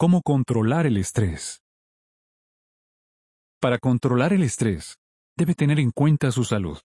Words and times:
Cómo 0.00 0.22
controlar 0.22 0.86
el 0.86 0.96
estrés. 0.96 1.60
Para 3.60 3.78
controlar 3.78 4.32
el 4.32 4.42
estrés, 4.42 4.96
debe 5.36 5.54
tener 5.54 5.78
en 5.78 5.90
cuenta 5.90 6.32
su 6.32 6.44
salud, 6.44 6.78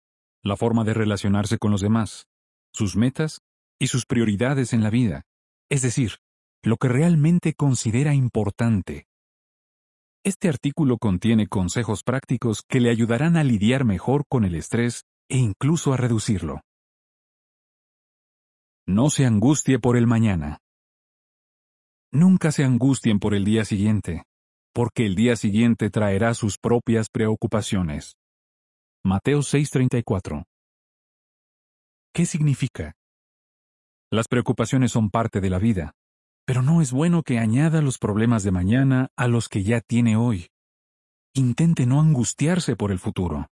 la 0.42 0.58
forma 0.58 0.84
de 0.84 0.96
relacionarse 0.96 1.60
con 1.60 1.70
los 1.70 1.81
demás, 1.81 2.26
sus 2.73 2.96
metas 2.96 3.41
y 3.79 3.86
sus 3.86 4.07
prioridades 4.07 4.73
en 4.73 4.81
la 4.81 4.89
vida, 4.89 5.26
es 5.70 5.84
decir, 5.84 6.13
lo 6.63 6.78
que 6.78 6.88
realmente 6.88 7.54
considera 7.54 8.15
importante. 8.15 9.06
Este 10.24 10.50
artículo 10.50 10.98
contiene 10.98 11.46
consejos 11.46 12.02
prácticos 12.02 12.64
que 12.68 12.80
le 12.80 12.90
ayudarán 12.90 13.38
a 13.38 13.44
lidiar 13.44 13.86
mejor 13.86 14.24
con 14.28 14.44
el 14.44 14.56
estrés 14.56 15.04
e 15.30 15.38
incluso 15.38 15.94
a 15.94 15.98
reducirlo. 15.98 16.62
No 18.88 19.12
se 19.12 19.27
angustie 19.27 19.77
por 19.77 19.98
el 19.98 20.08
mañana. 20.08 20.62
Nunca 22.16 22.52
se 22.52 22.64
angustien 22.64 23.18
por 23.18 23.34
el 23.34 23.44
día 23.44 23.66
siguiente, 23.66 24.26
porque 24.71 25.08
el 25.08 25.16
día 25.16 25.35
siguiente 25.35 25.90
traerá 25.90 26.35
sus 26.35 26.59
propias 26.59 27.09
preocupaciones. 27.09 28.17
Mateo 29.04 29.40
6:34 29.40 30.44
¿Qué 32.13 32.27
significa? 32.27 32.94
Las 34.12 34.27
preocupaciones 34.27 34.91
son 34.91 35.09
parte 35.09 35.41
de 35.41 35.49
la 35.49 35.57
vida, 35.57 35.94
pero 36.45 36.62
no 36.62 36.84
es 36.84 36.91
bueno 36.91 37.23
que 37.23 37.40
añada 37.40 37.81
los 37.81 37.98
problemas 37.98 38.43
de 38.43 38.52
mañana 38.52 39.09
a 39.18 39.27
los 39.27 39.49
que 39.49 39.63
ya 39.63 39.82
tiene 39.82 40.16
hoy. 40.16 40.49
Intente 41.34 41.88
no 41.88 41.99
angustiarse 41.99 42.76
por 42.76 42.91
el 42.91 42.99
futuro. 42.99 43.48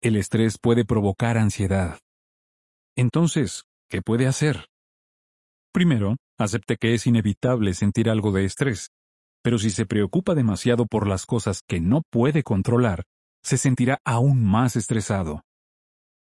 El 0.00 0.16
estrés 0.16 0.56
puede 0.56 0.86
provocar 0.86 1.36
ansiedad. 1.36 1.98
Entonces, 2.96 3.64
¿qué 3.90 4.00
puede 4.00 4.26
hacer? 4.26 4.70
Primero, 5.70 6.16
acepte 6.40 6.76
que 6.76 6.94
es 6.94 7.06
inevitable 7.06 7.74
sentir 7.74 8.08
algo 8.08 8.32
de 8.32 8.44
estrés, 8.44 8.90
pero 9.42 9.58
si 9.58 9.70
se 9.70 9.86
preocupa 9.86 10.34
demasiado 10.34 10.86
por 10.86 11.06
las 11.06 11.26
cosas 11.26 11.62
que 11.66 11.80
no 11.80 12.02
puede 12.10 12.42
controlar, 12.42 13.04
se 13.42 13.56
sentirá 13.56 13.98
aún 14.04 14.44
más 14.44 14.76
estresado. 14.76 15.42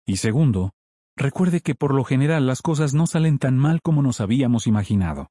Y 0.07 0.17
segundo, 0.17 0.71
recuerde 1.15 1.61
que 1.61 1.75
por 1.75 1.93
lo 1.93 2.03
general 2.03 2.47
las 2.47 2.61
cosas 2.61 2.93
no 2.93 3.07
salen 3.07 3.37
tan 3.37 3.57
mal 3.57 3.81
como 3.81 4.01
nos 4.01 4.21
habíamos 4.21 4.67
imaginado. 4.67 5.29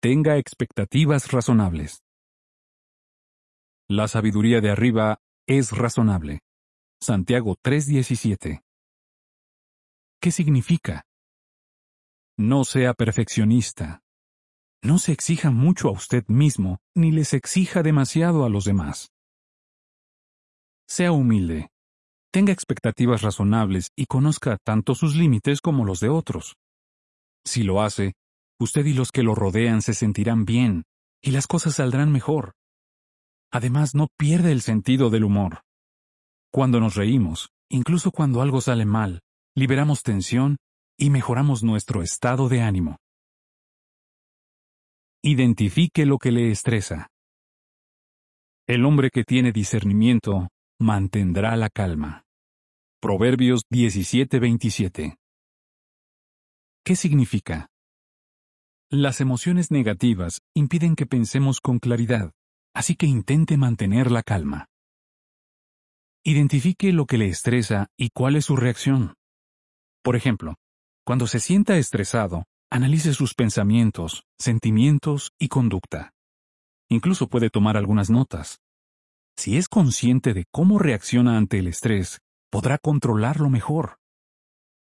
Tenga 0.00 0.38
expectativas 0.38 1.30
razonables. 1.30 2.02
La 3.88 4.08
sabiduría 4.08 4.60
de 4.60 4.70
arriba 4.70 5.18
es 5.46 5.72
razonable. 5.72 6.40
Santiago 7.02 7.56
3:17. 7.62 8.62
¿Qué 10.20 10.30
significa? 10.30 11.02
No 12.40 12.64
sea 12.64 12.94
perfeccionista. 12.94 14.00
No 14.82 14.96
se 14.96 15.12
exija 15.12 15.50
mucho 15.50 15.88
a 15.88 15.90
usted 15.90 16.24
mismo, 16.28 16.78
ni 16.96 17.12
les 17.12 17.34
exija 17.34 17.82
demasiado 17.82 18.46
a 18.46 18.48
los 18.48 18.64
demás. 18.64 19.12
Sea 20.88 21.12
humilde. 21.12 21.68
Tenga 22.32 22.54
expectativas 22.54 23.20
razonables 23.20 23.90
y 23.94 24.06
conozca 24.06 24.56
tanto 24.64 24.94
sus 24.94 25.16
límites 25.16 25.60
como 25.60 25.84
los 25.84 26.00
de 26.00 26.08
otros. 26.08 26.56
Si 27.44 27.62
lo 27.62 27.82
hace, 27.82 28.14
usted 28.58 28.86
y 28.86 28.94
los 28.94 29.12
que 29.12 29.22
lo 29.22 29.34
rodean 29.34 29.82
se 29.82 29.92
sentirán 29.92 30.46
bien, 30.46 30.84
y 31.22 31.32
las 31.32 31.46
cosas 31.46 31.74
saldrán 31.74 32.10
mejor. 32.10 32.54
Además, 33.52 33.94
no 33.94 34.06
pierde 34.16 34.50
el 34.50 34.62
sentido 34.62 35.10
del 35.10 35.24
humor. 35.24 35.60
Cuando 36.50 36.80
nos 36.80 36.94
reímos, 36.94 37.50
incluso 37.68 38.10
cuando 38.12 38.40
algo 38.40 38.62
sale 38.62 38.86
mal, 38.86 39.20
liberamos 39.54 40.02
tensión 40.02 40.56
y 41.00 41.08
mejoramos 41.08 41.62
nuestro 41.62 42.02
estado 42.02 42.50
de 42.50 42.60
ánimo. 42.60 42.98
Identifique 45.22 46.04
lo 46.04 46.18
que 46.18 46.30
le 46.30 46.50
estresa. 46.50 47.08
El 48.68 48.84
hombre 48.84 49.08
que 49.10 49.24
tiene 49.24 49.50
discernimiento 49.50 50.48
mantendrá 50.78 51.56
la 51.56 51.70
calma. 51.70 52.24
Proverbios 53.00 53.62
17:27. 53.70 55.16
¿Qué 56.84 56.96
significa? 56.96 57.68
Las 58.90 59.22
emociones 59.22 59.70
negativas 59.70 60.42
impiden 60.54 60.96
que 60.96 61.06
pensemos 61.06 61.60
con 61.60 61.78
claridad, 61.78 62.32
así 62.74 62.94
que 62.94 63.06
intente 63.06 63.56
mantener 63.56 64.10
la 64.10 64.22
calma. 64.22 64.66
Identifique 66.24 66.92
lo 66.92 67.06
que 67.06 67.16
le 67.16 67.28
estresa 67.28 67.86
y 67.96 68.10
cuál 68.10 68.36
es 68.36 68.44
su 68.44 68.56
reacción. 68.56 69.14
Por 70.02 70.16
ejemplo, 70.16 70.56
cuando 71.10 71.26
se 71.26 71.40
sienta 71.40 71.76
estresado, 71.76 72.44
analice 72.70 73.14
sus 73.14 73.34
pensamientos, 73.34 74.22
sentimientos 74.38 75.32
y 75.40 75.48
conducta. 75.48 76.12
Incluso 76.88 77.26
puede 77.26 77.50
tomar 77.50 77.76
algunas 77.76 78.10
notas. 78.10 78.60
Si 79.36 79.56
es 79.56 79.66
consciente 79.66 80.34
de 80.34 80.44
cómo 80.52 80.78
reacciona 80.78 81.36
ante 81.36 81.58
el 81.58 81.66
estrés, 81.66 82.20
podrá 82.48 82.78
controlarlo 82.78 83.50
mejor. 83.50 83.96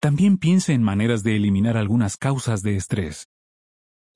También 0.00 0.38
piense 0.38 0.72
en 0.72 0.82
maneras 0.82 1.24
de 1.24 1.36
eliminar 1.36 1.76
algunas 1.76 2.16
causas 2.16 2.62
de 2.62 2.76
estrés. 2.76 3.26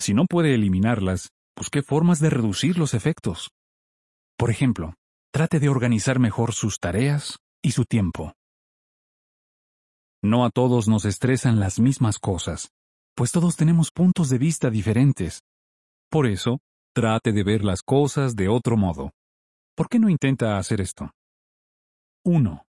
Si 0.00 0.14
no 0.14 0.24
puede 0.24 0.54
eliminarlas, 0.54 1.28
busque 1.58 1.82
formas 1.82 2.20
de 2.20 2.30
reducir 2.30 2.78
los 2.78 2.94
efectos. 2.94 3.50
Por 4.38 4.48
ejemplo, 4.50 4.94
trate 5.30 5.60
de 5.60 5.68
organizar 5.68 6.18
mejor 6.18 6.54
sus 6.54 6.78
tareas 6.80 7.36
y 7.60 7.72
su 7.72 7.84
tiempo. 7.84 8.32
No 10.22 10.44
a 10.44 10.50
todos 10.50 10.88
nos 10.88 11.04
estresan 11.04 11.60
las 11.60 11.78
mismas 11.78 12.18
cosas, 12.18 12.72
pues 13.14 13.30
todos 13.30 13.56
tenemos 13.56 13.90
puntos 13.92 14.28
de 14.28 14.38
vista 14.38 14.68
diferentes. 14.68 15.42
Por 16.10 16.26
eso, 16.26 16.58
trate 16.92 17.32
de 17.32 17.44
ver 17.44 17.64
las 17.64 17.82
cosas 17.82 18.34
de 18.34 18.48
otro 18.48 18.76
modo. 18.76 19.12
¿Por 19.76 19.88
qué 19.88 20.00
no 20.00 20.08
intenta 20.08 20.58
hacer 20.58 20.80
esto? 20.80 21.12
1. 22.24 22.64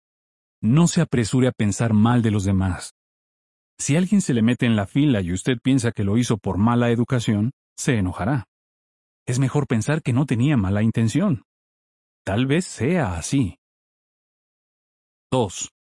No 0.62 0.88
se 0.88 1.00
apresure 1.00 1.46
a 1.46 1.52
pensar 1.52 1.92
mal 1.92 2.22
de 2.22 2.32
los 2.32 2.44
demás. 2.44 2.94
Si 3.78 3.94
alguien 3.94 4.22
se 4.22 4.34
le 4.34 4.42
mete 4.42 4.66
en 4.66 4.74
la 4.74 4.86
fila 4.86 5.20
y 5.20 5.32
usted 5.32 5.58
piensa 5.62 5.92
que 5.92 6.02
lo 6.02 6.18
hizo 6.18 6.38
por 6.38 6.58
mala 6.58 6.90
educación, 6.90 7.52
se 7.76 7.98
enojará. 7.98 8.46
Es 9.26 9.38
mejor 9.38 9.66
pensar 9.66 10.02
que 10.02 10.12
no 10.12 10.26
tenía 10.26 10.56
mala 10.56 10.82
intención. 10.82 11.44
Tal 12.24 12.46
vez 12.46 12.64
sea 12.64 13.16
así. 13.16 13.58
2. 15.30 15.75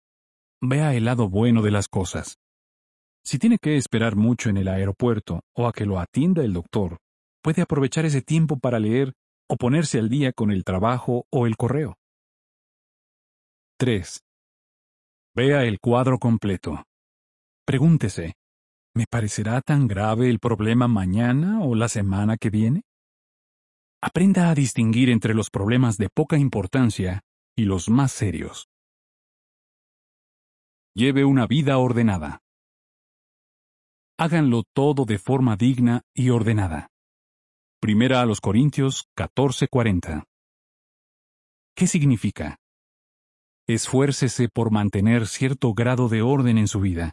Vea 0.62 0.94
el 0.94 1.04
lado 1.04 1.28
bueno 1.28 1.62
de 1.62 1.70
las 1.70 1.88
cosas. 1.88 2.38
Si 3.22 3.38
tiene 3.38 3.58
que 3.58 3.76
esperar 3.76 4.16
mucho 4.16 4.48
en 4.48 4.56
el 4.56 4.68
aeropuerto 4.68 5.40
o 5.54 5.66
a 5.66 5.72
que 5.72 5.84
lo 5.84 5.98
atienda 5.98 6.44
el 6.44 6.52
doctor, 6.52 6.98
puede 7.42 7.60
aprovechar 7.62 8.06
ese 8.06 8.22
tiempo 8.22 8.58
para 8.58 8.78
leer 8.78 9.12
o 9.48 9.56
ponerse 9.56 9.98
al 9.98 10.08
día 10.08 10.32
con 10.32 10.50
el 10.50 10.64
trabajo 10.64 11.26
o 11.30 11.46
el 11.46 11.56
correo. 11.56 11.96
3. 13.78 14.22
Vea 15.34 15.64
el 15.64 15.78
cuadro 15.80 16.18
completo. 16.18 16.84
Pregúntese, 17.66 18.34
¿me 18.94 19.04
parecerá 19.10 19.60
tan 19.60 19.86
grave 19.86 20.30
el 20.30 20.38
problema 20.38 20.88
mañana 20.88 21.60
o 21.60 21.74
la 21.74 21.88
semana 21.88 22.38
que 22.38 22.48
viene? 22.48 22.82
Aprenda 24.00 24.50
a 24.50 24.54
distinguir 24.54 25.10
entre 25.10 25.34
los 25.34 25.50
problemas 25.50 25.98
de 25.98 26.08
poca 26.08 26.38
importancia 26.38 27.20
y 27.54 27.64
los 27.64 27.90
más 27.90 28.12
serios. 28.12 28.68
Lleve 30.96 31.26
una 31.26 31.46
vida 31.46 31.76
ordenada. 31.76 32.40
Háganlo 34.18 34.62
todo 34.72 35.04
de 35.04 35.18
forma 35.18 35.54
digna 35.54 36.00
y 36.14 36.30
ordenada. 36.30 36.88
Primera 37.82 38.22
a 38.22 38.24
los 38.24 38.40
Corintios 38.40 39.04
14:40. 39.14 40.24
¿Qué 41.76 41.86
significa? 41.86 42.56
Esfuércese 43.68 44.48
por 44.48 44.70
mantener 44.70 45.26
cierto 45.26 45.74
grado 45.74 46.08
de 46.08 46.22
orden 46.22 46.56
en 46.56 46.66
su 46.66 46.80
vida. 46.80 47.12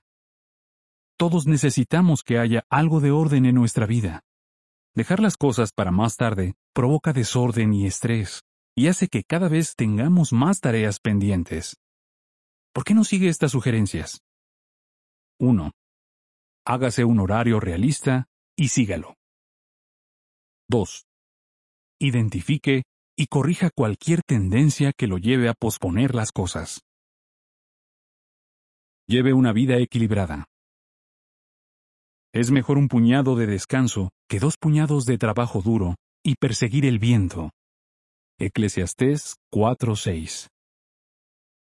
Todos 1.18 1.46
necesitamos 1.46 2.24
que 2.24 2.40
haya 2.40 2.64
algo 2.70 3.02
de 3.02 3.12
orden 3.12 3.46
en 3.46 3.56
nuestra 3.56 3.86
vida. 3.86 4.22
Dejar 4.96 5.20
las 5.20 5.36
cosas 5.36 5.74
para 5.74 5.91
más 5.91 6.16
tarde 6.16 6.53
provoca 6.74 7.12
desorden 7.12 7.74
y 7.74 7.86
estrés, 7.86 8.44
y 8.78 8.88
hace 8.88 9.09
que 9.09 9.26
cada 9.26 9.50
vez 9.50 9.76
tengamos 9.76 10.32
más 10.32 10.62
tareas 10.62 11.02
pendientes. 11.02 11.83
¿Por 12.73 12.84
qué 12.84 12.96
no 12.96 13.03
sigue 13.03 13.29
estas 13.29 13.52
sugerencias? 13.52 14.22
1. 15.40 15.72
Hágase 16.66 17.05
un 17.05 17.20
horario 17.20 17.59
realista 17.59 18.25
y 18.58 18.70
sígalo. 18.70 19.16
2. 20.70 21.05
Identifique 21.99 22.84
y 23.16 23.28
corrija 23.28 23.70
cualquier 23.70 24.23
tendencia 24.23 24.91
que 24.91 25.05
lo 25.05 25.20
lleve 25.20 25.49
a 25.49 25.53
posponer 25.53 26.16
las 26.16 26.31
cosas. 26.31 26.81
Lleve 29.08 29.34
una 29.34 29.53
vida 29.53 29.78
equilibrada. 29.78 30.46
Es 32.34 32.49
mejor 32.49 32.79
un 32.79 32.87
puñado 32.87 33.35
de 33.35 33.46
descanso 33.46 34.09
que 34.28 34.40
dos 34.40 34.58
puñados 34.58 35.05
de 35.05 35.19
trabajo 35.19 35.61
duro 35.61 35.96
y 36.23 36.35
perseguir 36.35 36.85
el 36.85 36.97
viento. 36.97 37.52
Eclesiastés 38.40 39.35
4:6 39.52 40.53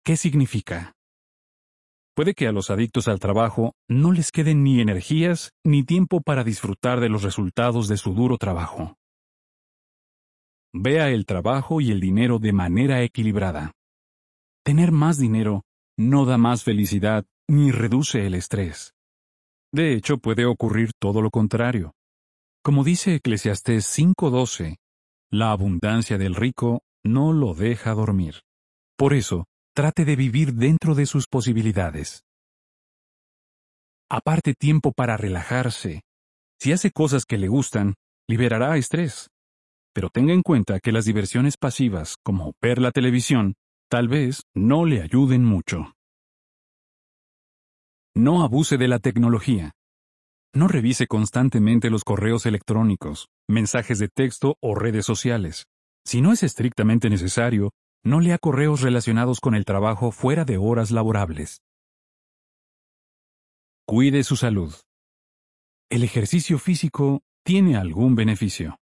¿Qué 0.05 0.17
significa? 0.17 0.95
Puede 2.15 2.35
que 2.35 2.47
a 2.47 2.53
los 2.53 2.71
adictos 2.71 3.07
al 3.07 3.21
trabajo 3.21 3.75
no 3.89 4.13
les 4.13 4.33
queden 4.33 4.65
ni 4.65 4.81
energías 4.81 5.53
ni 5.65 5.85
tiempo 5.85 6.21
para 6.23 6.43
disfrutar 6.43 7.01
de 7.01 7.09
los 7.09 7.23
resultados 7.23 7.87
de 7.87 7.97
su 7.97 8.15
duro 8.15 8.39
trabajo. 8.39 8.97
Vea 10.73 11.11
el 11.11 11.27
trabajo 11.27 11.81
y 11.81 11.91
el 11.91 12.01
dinero 12.01 12.39
de 12.39 12.53
manera 12.53 13.03
equilibrada. 13.03 13.73
Tener 14.65 14.93
más 14.93 15.19
dinero 15.19 15.65
no 15.99 16.25
da 16.25 16.39
más 16.39 16.65
felicidad 16.65 17.27
ni 17.49 17.71
reduce 17.71 18.27
el 18.27 18.35
estrés. 18.35 18.95
De 19.73 19.95
hecho, 19.95 20.19
puede 20.19 20.47
ocurrir 20.47 20.93
todo 20.99 21.21
lo 21.21 21.31
contrario. 21.31 21.93
Como 22.63 22.85
dice 22.85 23.17
Eclesiastés 23.17 23.87
5:12, 23.87 24.77
la 25.31 25.53
abundancia 25.53 26.19
del 26.19 26.35
rico 26.35 26.83
no 27.05 27.33
lo 27.33 27.55
deja 27.55 27.95
dormir. 27.95 28.43
Por 28.97 29.15
eso, 29.15 29.47
trate 29.81 30.05
de 30.05 30.15
vivir 30.15 30.53
dentro 30.53 30.95
de 30.95 31.07
sus 31.07 31.27
posibilidades. 31.27 32.23
Aparte 34.11 34.53
tiempo 34.53 34.93
para 34.93 35.17
relajarse. 35.17 36.03
Si 36.61 36.73
hace 36.73 36.91
cosas 36.91 37.25
que 37.25 37.39
le 37.39 37.49
gustan, 37.49 37.95
liberará 38.29 38.77
estrés. 38.77 39.31
Pero 39.95 40.11
tenga 40.11 40.35
en 40.35 40.43
cuenta 40.43 40.81
que 40.81 40.93
las 40.93 41.07
diversiones 41.07 41.57
pasivas, 41.57 42.17
como 42.23 42.53
ver 42.61 42.79
la 42.79 42.91
televisión, 42.91 43.55
tal 43.91 44.09
vez 44.09 44.43
no 44.55 44.85
le 44.85 45.01
ayuden 45.01 45.47
mucho. 45.47 45.95
No 48.15 48.43
abuse 48.43 48.77
de 48.77 48.87
la 48.87 48.99
tecnología. 48.99 49.73
No 50.55 50.69
revise 50.69 51.07
constantemente 51.07 51.89
los 51.89 52.05
correos 52.05 52.45
electrónicos, 52.45 53.29
mensajes 53.49 53.99
de 53.99 54.09
texto 54.09 54.57
o 54.61 54.75
redes 54.75 55.07
sociales. 55.07 55.65
Si 56.05 56.21
no 56.21 56.33
es 56.33 56.43
estrictamente 56.43 57.09
necesario, 57.09 57.71
no 58.03 58.21
lea 58.21 58.39
correos 58.39 58.81
relacionados 58.81 59.41
con 59.41 59.55
el 59.55 59.65
trabajo 59.65 60.11
fuera 60.11 60.45
de 60.45 60.57
horas 60.57 60.91
laborables. 60.91 61.63
Cuide 63.87 64.23
su 64.25 64.37
salud. 64.37 64.75
El 65.91 66.05
ejercicio 66.05 66.59
físico 66.59 67.23
tiene 67.45 67.77
algún 67.77 68.15
beneficio. 68.15 68.79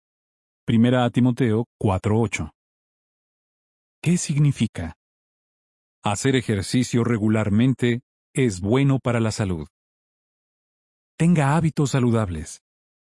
Primera 0.65 1.03
a 1.03 1.09
Timoteo 1.09 1.65
4:8. 1.77 2.51
¿Qué 4.01 4.17
significa? 4.17 4.95
Hacer 6.03 6.35
ejercicio 6.35 7.03
regularmente 7.03 8.01
es 8.33 8.61
bueno 8.61 8.99
para 8.99 9.19
la 9.19 9.31
salud. 9.31 9.67
Tenga 11.17 11.55
hábitos 11.55 11.91
saludables. 11.91 12.61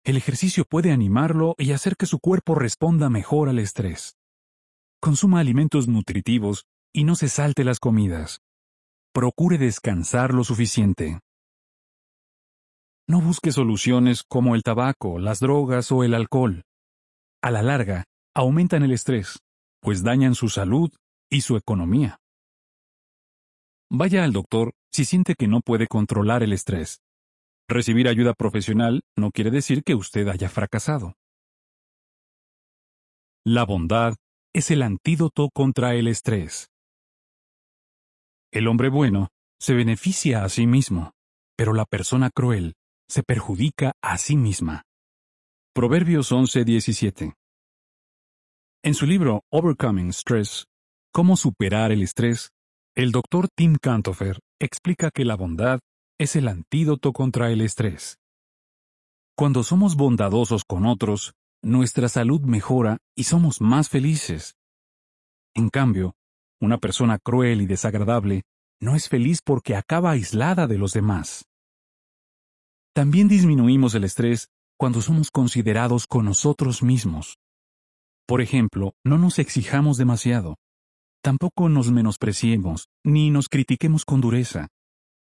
El 0.04 0.16
ejercicio 0.16 0.64
puede 0.64 0.92
animarlo 0.92 1.54
y 1.58 1.72
hacer 1.72 1.96
que 1.96 2.06
su 2.06 2.18
cuerpo 2.18 2.54
responda 2.54 3.10
mejor 3.10 3.48
al 3.48 3.58
estrés. 3.58 4.15
Consuma 5.00 5.40
alimentos 5.40 5.88
nutritivos 5.88 6.64
y 6.92 7.04
no 7.04 7.14
se 7.14 7.28
salte 7.28 7.64
las 7.64 7.78
comidas. 7.78 8.40
Procure 9.12 9.58
descansar 9.58 10.34
lo 10.34 10.44
suficiente. 10.44 11.20
No 13.08 13.20
busque 13.20 13.52
soluciones 13.52 14.24
como 14.24 14.54
el 14.54 14.62
tabaco, 14.62 15.18
las 15.18 15.40
drogas 15.40 15.92
o 15.92 16.02
el 16.02 16.14
alcohol. 16.14 16.64
A 17.42 17.50
la 17.50 17.62
larga, 17.62 18.04
aumentan 18.34 18.82
el 18.82 18.92
estrés, 18.92 19.38
pues 19.80 20.02
dañan 20.02 20.34
su 20.34 20.48
salud 20.48 20.90
y 21.30 21.42
su 21.42 21.56
economía. 21.56 22.18
Vaya 23.90 24.24
al 24.24 24.32
doctor 24.32 24.72
si 24.90 25.04
siente 25.04 25.34
que 25.34 25.46
no 25.46 25.60
puede 25.60 25.86
controlar 25.86 26.42
el 26.42 26.52
estrés. 26.52 27.00
Recibir 27.68 28.08
ayuda 28.08 28.34
profesional 28.34 29.02
no 29.16 29.30
quiere 29.30 29.50
decir 29.50 29.82
que 29.84 29.94
usted 29.94 30.26
haya 30.28 30.48
fracasado. 30.48 31.14
La 33.44 33.64
bondad 33.64 34.16
es 34.56 34.70
el 34.70 34.80
antídoto 34.80 35.50
contra 35.50 35.96
el 35.96 36.08
estrés. 36.08 36.70
El 38.50 38.68
hombre 38.68 38.88
bueno 38.88 39.28
se 39.60 39.74
beneficia 39.74 40.44
a 40.44 40.48
sí 40.48 40.66
mismo, 40.66 41.12
pero 41.58 41.74
la 41.74 41.84
persona 41.84 42.30
cruel 42.30 42.72
se 43.06 43.22
perjudica 43.22 43.92
a 44.00 44.16
sí 44.16 44.34
misma. 44.34 44.84
Proverbios 45.74 46.32
11:17 46.32 47.34
En 48.82 48.94
su 48.94 49.04
libro 49.04 49.42
Overcoming 49.52 50.14
Stress, 50.14 50.64
Cómo 51.12 51.36
superar 51.36 51.92
el 51.92 52.02
estrés, 52.02 52.48
el 52.94 53.12
doctor 53.12 53.48
Tim 53.54 53.76
Cantofer 53.76 54.38
explica 54.58 55.10
que 55.10 55.26
la 55.26 55.36
bondad 55.36 55.80
es 56.18 56.34
el 56.34 56.48
antídoto 56.48 57.12
contra 57.12 57.50
el 57.50 57.60
estrés. 57.60 58.16
Cuando 59.36 59.62
somos 59.62 59.96
bondadosos 59.96 60.64
con 60.64 60.86
otros, 60.86 61.34
nuestra 61.66 62.08
salud 62.08 62.42
mejora 62.42 62.98
y 63.16 63.24
somos 63.24 63.60
más 63.60 63.88
felices. 63.88 64.54
En 65.52 65.68
cambio, 65.68 66.14
una 66.60 66.78
persona 66.78 67.18
cruel 67.18 67.60
y 67.60 67.66
desagradable 67.66 68.44
no 68.80 68.94
es 68.94 69.08
feliz 69.08 69.40
porque 69.44 69.74
acaba 69.74 70.12
aislada 70.12 70.68
de 70.68 70.78
los 70.78 70.92
demás. 70.92 71.44
También 72.94 73.26
disminuimos 73.26 73.96
el 73.96 74.04
estrés 74.04 74.48
cuando 74.78 75.02
somos 75.02 75.32
considerados 75.32 76.06
con 76.06 76.26
nosotros 76.26 76.84
mismos. 76.84 77.38
Por 78.28 78.40
ejemplo, 78.40 78.94
no 79.04 79.18
nos 79.18 79.40
exijamos 79.40 79.96
demasiado. 79.96 80.58
Tampoco 81.20 81.68
nos 81.68 81.90
menospreciemos, 81.90 82.88
ni 83.04 83.30
nos 83.30 83.48
critiquemos 83.48 84.04
con 84.04 84.20
dureza. 84.20 84.68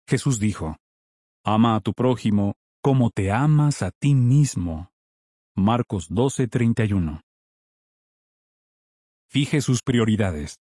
Jesús 0.08 0.40
dijo, 0.40 0.76
Ama 1.44 1.76
a 1.76 1.80
tu 1.80 1.92
prójimo 1.92 2.54
como 2.82 3.10
te 3.10 3.30
amas 3.30 3.82
a 3.82 3.92
ti 3.92 4.14
mismo. 4.14 4.93
Marcos 5.56 6.10
12:31 6.10 7.20
Fije 9.30 9.60
sus 9.60 9.82
prioridades. 9.82 10.56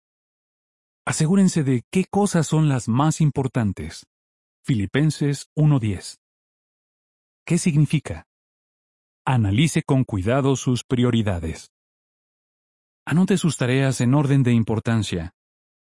Asegúrense 1.07 1.63
de 1.63 1.83
qué 1.93 2.07
cosas 2.11 2.49
son 2.49 2.69
las 2.69 2.89
más 2.89 3.21
importantes. 3.21 4.07
Filipenses 4.65 5.47
1:10 5.57 6.17
¿Qué 7.47 7.59
significa? 7.59 8.27
Analice 9.25 9.85
con 9.85 10.03
cuidado 10.03 10.57
sus 10.57 10.83
prioridades. 10.83 11.71
Anote 13.07 13.37
sus 13.37 13.57
tareas 13.57 14.01
en 14.01 14.15
orden 14.15 14.43
de 14.43 14.55
importancia. 14.55 15.31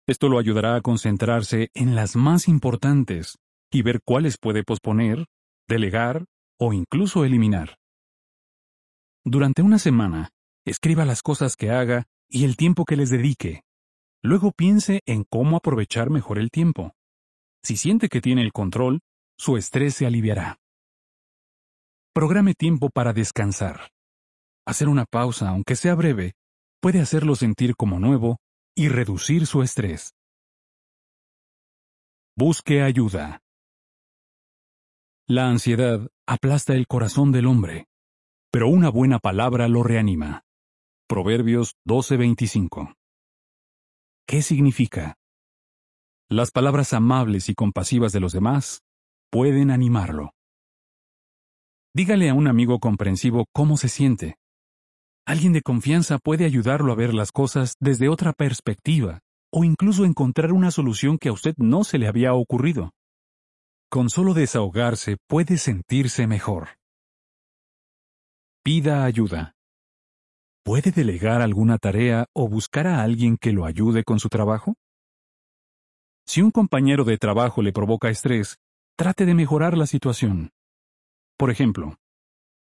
Esto 0.08 0.30
lo 0.30 0.40
ayudará 0.40 0.78
a 0.78 0.82
concentrarse 0.82 1.70
en 1.74 1.96
las 1.96 2.16
más 2.16 2.48
importantes 2.48 3.40
y 3.70 3.82
ver 3.82 4.00
cuáles 4.06 4.38
puede 4.38 4.64
posponer, 4.64 5.26
delegar 5.68 6.24
o 6.58 6.72
incluso 6.72 7.26
eliminar. 7.26 7.76
Durante 9.28 9.64
una 9.64 9.80
semana, 9.80 10.30
escriba 10.68 11.04
las 11.04 11.24
cosas 11.24 11.56
que 11.56 11.72
haga 11.72 12.06
y 12.30 12.46
el 12.46 12.56
tiempo 12.56 12.86
que 12.86 12.96
les 12.96 13.10
dedique. 13.10 13.64
Luego 14.22 14.52
piense 14.52 15.02
en 15.08 15.24
cómo 15.24 15.58
aprovechar 15.58 16.12
mejor 16.12 16.38
el 16.38 16.52
tiempo. 16.52 16.94
Si 17.64 17.76
siente 17.76 18.08
que 18.08 18.22
tiene 18.22 18.44
el 18.44 18.54
control, 18.54 19.02
su 19.36 19.58
estrés 19.58 19.96
se 19.96 20.06
aliviará. 20.06 20.60
Programe 22.14 22.54
tiempo 22.54 22.92
para 22.92 23.14
descansar. 23.14 23.90
Hacer 24.64 24.90
una 24.90 25.06
pausa, 25.06 25.50
aunque 25.50 25.76
sea 25.76 25.96
breve, 25.96 26.34
puede 26.80 27.02
hacerlo 27.02 27.36
sentir 27.36 27.76
como 27.76 28.00
nuevo 28.00 28.38
y 28.76 28.90
reducir 28.90 29.48
su 29.48 29.64
estrés. 29.64 30.14
Busque 32.38 32.84
ayuda. 32.84 33.42
La 35.28 35.50
ansiedad 35.50 36.08
aplasta 36.28 36.74
el 36.74 36.86
corazón 36.86 37.32
del 37.32 37.48
hombre, 37.48 37.88
pero 38.56 38.70
una 38.70 38.90
buena 38.90 39.20
palabra 39.20 39.68
lo 39.68 39.84
reanima. 39.84 40.46
Proverbios 41.10 41.76
12:25. 41.86 42.94
¿Qué 44.26 44.42
significa? 44.42 45.18
Las 46.30 46.52
palabras 46.52 46.94
amables 46.94 47.50
y 47.50 47.54
compasivas 47.54 48.14
de 48.14 48.22
los 48.22 48.32
demás 48.32 48.80
pueden 49.30 49.72
animarlo. 49.72 50.32
Dígale 51.94 52.30
a 52.30 52.34
un 52.34 52.48
amigo 52.48 52.80
comprensivo 52.80 53.44
cómo 53.52 53.76
se 53.76 53.90
siente. 53.90 54.38
Alguien 55.28 55.52
de 55.52 55.62
confianza 55.62 56.18
puede 56.18 56.46
ayudarlo 56.46 56.94
a 56.94 56.96
ver 56.96 57.14
las 57.14 57.34
cosas 57.34 57.76
desde 57.82 58.08
otra 58.08 58.32
perspectiva 58.32 59.20
o 59.52 59.66
incluso 59.66 60.06
encontrar 60.06 60.54
una 60.54 60.72
solución 60.72 61.18
que 61.18 61.28
a 61.28 61.34
usted 61.34 61.56
no 61.58 61.84
se 61.84 61.98
le 61.98 62.08
había 62.08 62.34
ocurrido. 62.34 62.94
Con 63.92 64.10
solo 64.10 64.34
desahogarse 64.34 65.18
puede 65.28 65.58
sentirse 65.58 66.26
mejor. 66.26 66.70
Pida 68.66 69.06
ayuda. 69.06 69.54
¿Puede 70.64 70.90
delegar 70.90 71.44
alguna 71.44 71.78
tarea 71.78 72.26
o 72.34 72.50
buscar 72.50 72.88
a 72.88 73.04
alguien 73.04 73.38
que 73.38 73.52
lo 73.52 73.64
ayude 73.64 74.04
con 74.04 74.20
su 74.20 74.28
trabajo? 74.28 74.74
Si 76.26 76.42
un 76.42 76.50
compañero 76.50 77.04
de 77.04 77.20
trabajo 77.20 77.62
le 77.62 77.72
provoca 77.72 78.10
estrés, 78.10 78.58
trate 78.98 79.28
de 79.28 79.36
mejorar 79.36 79.78
la 79.78 79.86
situación. 79.86 80.50
Por 81.38 81.52
ejemplo, 81.52 81.98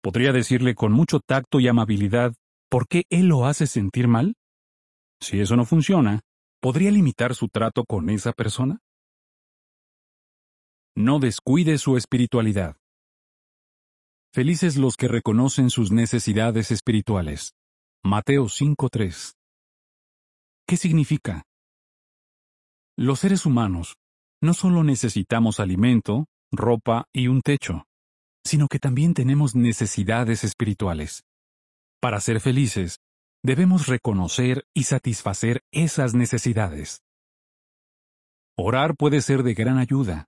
¿podría 0.00 0.30
decirle 0.30 0.76
con 0.76 0.92
mucho 0.92 1.18
tacto 1.18 1.58
y 1.58 1.66
amabilidad 1.66 2.32
por 2.70 2.86
qué 2.86 3.02
él 3.10 3.26
lo 3.26 3.46
hace 3.46 3.66
sentir 3.66 4.06
mal? 4.06 4.36
Si 5.20 5.40
eso 5.40 5.56
no 5.56 5.64
funciona, 5.64 6.20
¿podría 6.60 6.92
limitar 6.92 7.34
su 7.34 7.48
trato 7.48 7.84
con 7.84 8.08
esa 8.08 8.32
persona? 8.32 8.78
No 10.94 11.18
descuide 11.18 11.76
su 11.76 11.96
espiritualidad. 11.96 12.76
Felices 14.32 14.76
los 14.76 14.96
que 14.96 15.08
reconocen 15.08 15.70
sus 15.70 15.90
necesidades 15.90 16.70
espirituales. 16.70 17.54
Mateo 18.04 18.44
5.3. 18.44 19.32
¿Qué 20.66 20.76
significa? 20.76 21.44
Los 22.94 23.20
seres 23.20 23.46
humanos, 23.46 23.96
no 24.42 24.52
solo 24.52 24.84
necesitamos 24.84 25.60
alimento, 25.60 26.26
ropa 26.52 27.06
y 27.10 27.28
un 27.28 27.40
techo, 27.40 27.84
sino 28.44 28.68
que 28.68 28.78
también 28.78 29.14
tenemos 29.14 29.54
necesidades 29.54 30.44
espirituales. 30.44 31.22
Para 31.98 32.20
ser 32.20 32.40
felices, 32.40 32.98
debemos 33.42 33.86
reconocer 33.86 34.64
y 34.74 34.84
satisfacer 34.84 35.62
esas 35.72 36.14
necesidades. 36.14 37.00
Orar 38.58 38.94
puede 38.94 39.22
ser 39.22 39.42
de 39.42 39.54
gran 39.54 39.78
ayuda. 39.78 40.26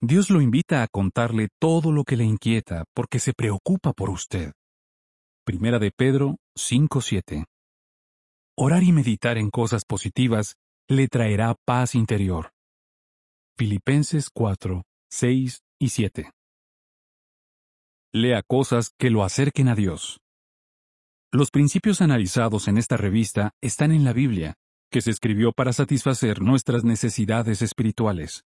Dios 0.00 0.30
lo 0.30 0.40
invita 0.40 0.84
a 0.84 0.86
contarle 0.86 1.48
todo 1.60 1.90
lo 1.90 2.04
que 2.04 2.16
le 2.16 2.22
inquieta 2.22 2.84
porque 2.94 3.18
se 3.18 3.32
preocupa 3.32 3.92
por 3.92 4.10
usted. 4.10 4.52
Primera 5.44 5.80
de 5.80 5.90
Pedro 5.90 6.36
5:7. 6.56 7.46
Orar 8.56 8.84
y 8.84 8.92
meditar 8.92 9.38
en 9.38 9.50
cosas 9.50 9.84
positivas 9.84 10.54
le 10.88 11.08
traerá 11.08 11.56
paz 11.66 11.96
interior. 11.96 12.50
Filipenses 13.56 14.30
4, 14.32 14.84
6 15.10 15.62
y 15.80 15.88
7. 15.88 16.30
Lea 18.12 18.42
cosas 18.46 18.92
que 18.96 19.10
lo 19.10 19.24
acerquen 19.24 19.66
a 19.66 19.74
Dios. 19.74 20.20
Los 21.32 21.50
principios 21.50 22.00
analizados 22.00 22.68
en 22.68 22.78
esta 22.78 22.96
revista 22.96 23.50
están 23.60 23.90
en 23.90 24.04
la 24.04 24.12
Biblia, 24.12 24.54
que 24.92 25.00
se 25.00 25.10
escribió 25.10 25.52
para 25.52 25.72
satisfacer 25.72 26.40
nuestras 26.40 26.84
necesidades 26.84 27.62
espirituales. 27.62 28.44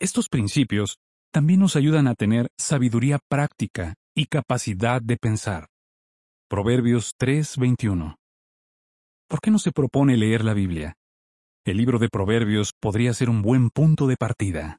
Estos 0.00 0.30
principios 0.30 0.98
también 1.30 1.60
nos 1.60 1.76
ayudan 1.76 2.08
a 2.08 2.14
tener 2.14 2.48
sabiduría 2.56 3.18
práctica 3.28 3.96
y 4.16 4.26
capacidad 4.26 5.02
de 5.02 5.18
pensar. 5.18 5.68
Proverbios 6.48 7.12
3:21 7.18 8.16
¿Por 9.28 9.40
qué 9.42 9.50
no 9.50 9.58
se 9.58 9.72
propone 9.72 10.16
leer 10.16 10.42
la 10.42 10.54
Biblia? 10.54 10.94
El 11.66 11.76
libro 11.76 11.98
de 11.98 12.08
Proverbios 12.08 12.72
podría 12.80 13.12
ser 13.12 13.28
un 13.28 13.42
buen 13.42 13.68
punto 13.68 14.06
de 14.06 14.16
partida. 14.16 14.78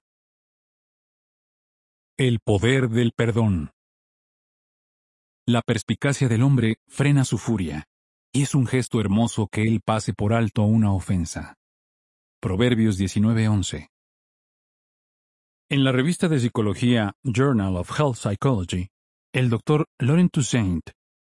El 2.17 2.39
poder 2.39 2.89
del 2.89 3.11
perdón. 3.15 3.69
La 5.47 5.61
perspicacia 5.61 6.29
del 6.29 6.41
hombre 6.41 6.77
frena 6.87 7.25
su 7.25 7.37
furia, 7.37 7.85
y 8.33 8.41
es 8.41 8.55
un 8.55 8.65
gesto 8.65 8.99
hermoso 8.99 9.47
que 9.51 9.67
él 9.67 9.81
pase 9.85 10.13
por 10.13 10.33
alto 10.33 10.63
una 10.63 10.91
ofensa. 10.91 11.53
Proverbios 12.41 12.97
19:11. 12.97 13.90
En 15.71 15.85
la 15.85 15.93
revista 15.93 16.27
de 16.27 16.37
psicología 16.37 17.13
Journal 17.23 17.77
of 17.77 17.97
Health 17.97 18.17
Psychology, 18.17 18.89
el 19.33 19.49
doctor 19.49 19.85
Laurent 19.99 20.29
Toussaint 20.29 20.83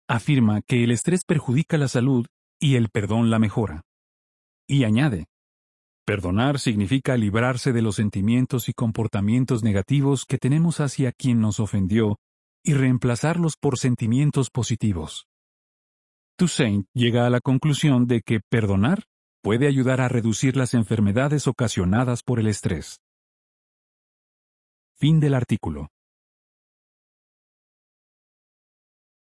afirma 0.08 0.60
que 0.60 0.82
el 0.82 0.90
estrés 0.90 1.22
perjudica 1.24 1.78
la 1.78 1.86
salud 1.86 2.26
y 2.58 2.74
el 2.74 2.88
perdón 2.88 3.30
la 3.30 3.38
mejora. 3.38 3.82
Y 4.68 4.82
añade, 4.82 5.26
perdonar 6.04 6.58
significa 6.58 7.16
librarse 7.16 7.72
de 7.72 7.80
los 7.80 7.94
sentimientos 7.94 8.68
y 8.68 8.72
comportamientos 8.72 9.62
negativos 9.62 10.24
que 10.24 10.38
tenemos 10.38 10.80
hacia 10.80 11.12
quien 11.12 11.40
nos 11.40 11.60
ofendió 11.60 12.18
y 12.64 12.74
reemplazarlos 12.74 13.54
por 13.56 13.78
sentimientos 13.78 14.50
positivos. 14.50 15.28
Toussaint 16.36 16.86
llega 16.92 17.24
a 17.24 17.30
la 17.30 17.38
conclusión 17.38 18.08
de 18.08 18.20
que 18.20 18.40
perdonar 18.40 19.04
puede 19.44 19.68
ayudar 19.68 20.00
a 20.00 20.08
reducir 20.08 20.56
las 20.56 20.74
enfermedades 20.74 21.46
ocasionadas 21.46 22.24
por 22.24 22.40
el 22.40 22.48
estrés. 22.48 22.98
Fin 24.96 25.18
del 25.18 25.34
artículo. 25.34 25.93